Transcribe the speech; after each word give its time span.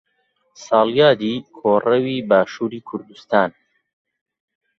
ساڵیادی 0.65 1.33
کۆڕەوی 1.57 2.17
باشووری 2.29 2.79
کوردستان 2.87 3.49